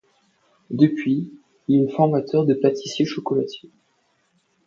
Depuis, 0.71 1.31
il 1.67 1.83
est 1.83 1.91
formateur 1.91 2.47
de 2.47 2.55
pâtissiers-chocolatiers. 2.55 3.69